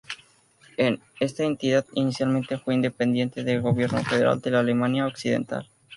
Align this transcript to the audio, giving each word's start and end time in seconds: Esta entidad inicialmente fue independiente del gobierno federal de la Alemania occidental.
Esta 1.19 1.43
entidad 1.43 1.85
inicialmente 1.93 2.57
fue 2.57 2.73
independiente 2.73 3.43
del 3.43 3.61
gobierno 3.61 4.03
federal 4.03 4.41
de 4.41 4.49
la 4.49 4.61
Alemania 4.61 5.05
occidental. 5.05 5.69